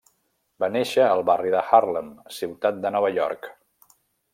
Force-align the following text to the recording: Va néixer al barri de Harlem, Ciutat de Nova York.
Va 0.63 0.69
néixer 0.75 1.03
al 1.09 1.21
barri 1.31 1.53
de 1.57 1.61
Harlem, 1.79 2.09
Ciutat 2.41 2.83
de 2.87 2.97
Nova 2.97 3.17
York. 3.23 3.51